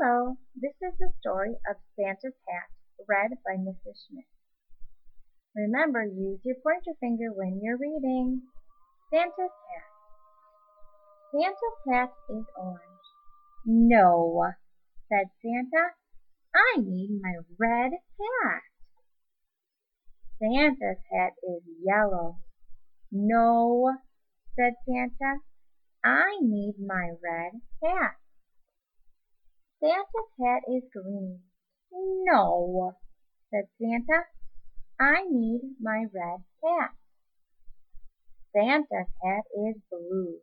Hello, 0.00 0.36
this 0.54 0.72
is 0.80 0.96
the 0.98 1.12
story 1.20 1.56
of 1.68 1.76
Santa's 1.94 2.32
Hat, 2.48 2.70
read 3.06 3.32
by 3.44 3.56
Mrs. 3.60 4.00
Schmidt. 4.08 4.24
Remember, 5.54 6.04
use 6.04 6.40
your 6.42 6.56
pointer 6.62 6.96
finger 7.00 7.30
when 7.34 7.60
you're 7.62 7.76
reading. 7.76 8.40
Santa's 9.12 9.36
Hat. 9.36 9.90
Santa's 11.32 11.80
hat 11.92 12.12
is 12.30 12.46
orange. 12.56 12.80
No, 13.66 14.52
said 15.10 15.28
Santa. 15.42 15.90
I 16.54 16.80
need 16.80 17.20
my 17.20 17.34
red 17.58 17.92
hat. 17.92 18.62
Santa's 20.38 21.02
hat 21.12 21.32
is 21.42 21.62
yellow. 21.84 22.38
No, 23.12 23.96
said 24.56 24.72
Santa. 24.88 25.40
I 26.02 26.38
need 26.40 26.76
my 26.78 27.10
red 27.22 27.60
hat. 27.84 28.19
Santa's 29.80 30.30
hat 30.38 30.62
is 30.68 30.84
green. 30.92 31.40
No, 31.90 32.96
said 33.50 33.64
Santa. 33.80 34.24
I 35.00 35.24
need 35.30 35.62
my 35.80 36.04
red 36.12 36.44
hat. 36.62 36.90
Santa's 38.54 39.08
hat 39.22 39.44
is 39.56 39.76
blue. 39.90 40.40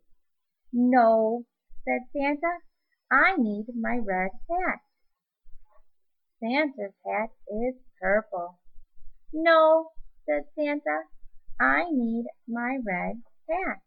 No, 0.74 1.46
said 1.86 2.02
Santa. 2.16 2.60
I 3.12 3.36
need 3.38 3.68
my 3.80 4.00
red 4.04 4.32
hat. 4.50 4.80
Santa's 6.40 6.96
hat 7.06 7.30
is 7.48 7.76
purple. 8.02 8.60
No, 9.32 9.92
said 10.26 10.46
Santa. 10.58 11.04
I 11.60 11.86
need 11.92 12.26
my 12.48 12.80
red 12.86 13.22
hat. 13.50 13.82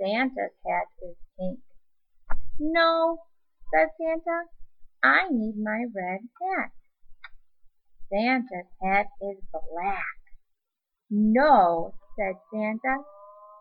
Santa's 0.00 0.56
hat 0.66 0.88
is 1.02 1.16
pink. 1.38 1.60
No, 2.58 3.18
said 3.76 3.88
Santa. 3.98 4.44
I 5.02 5.28
need 5.30 5.56
my 5.58 5.84
red 5.94 6.20
hat. 6.40 6.70
Santa's 8.10 8.70
hat 8.82 9.06
is 9.20 9.36
black. 9.52 10.16
No, 11.10 11.92
said 12.16 12.36
Santa. 12.50 13.04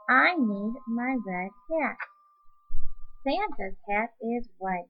I 0.09 0.35
need 0.37 0.73
my 0.87 1.17
red 1.25 1.51
hat. 1.69 1.97
Santa's 3.27 3.75
hat 3.89 4.11
is 4.21 4.47
white. 4.57 4.89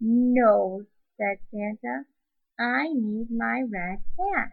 No, 0.00 0.82
said 1.16 1.38
Santa. 1.52 2.04
I 2.58 2.88
need 2.92 3.28
my 3.30 3.62
red 3.70 3.98
hat. 4.18 4.50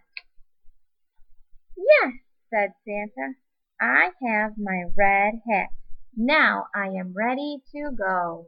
Yes, 1.76 2.14
said 2.54 2.74
Santa. 2.86 3.34
I 3.80 4.12
have 4.28 4.60
my 4.60 4.84
red 4.96 5.42
hat. 5.50 5.70
Now 6.16 6.68
I 6.76 6.90
am 6.90 7.14
ready 7.16 7.64
to 7.72 7.90
go. 7.98 8.48